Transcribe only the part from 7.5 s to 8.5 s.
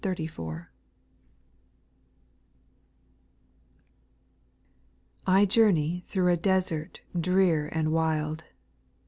and wild.